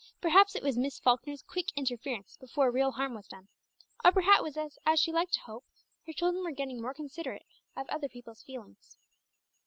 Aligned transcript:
Perhaps 0.19 0.55
it 0.55 0.63
was 0.63 0.79
Miss 0.79 0.97
Falkner's 0.97 1.43
quick 1.43 1.67
interference 1.75 2.35
before 2.35 2.71
real 2.71 2.89
harm 2.93 3.13
was 3.13 3.27
done, 3.27 3.49
or 4.03 4.11
perhaps 4.11 4.39
it 4.39 4.43
was 4.57 4.79
as 4.83 4.99
she 4.99 5.11
liked 5.11 5.33
to 5.33 5.41
hope, 5.41 5.63
her 6.07 6.13
pupils 6.13 6.43
were 6.43 6.49
getting 6.49 6.81
more 6.81 6.95
considerate 6.95 7.45
of 7.75 7.87
other 7.89 8.09
people's 8.09 8.41
feelings. 8.41 8.97